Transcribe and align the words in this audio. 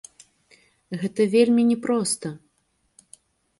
Гэта 1.01 1.27
вельмі 1.35 1.63
не 1.69 1.77
проста. 1.85 2.27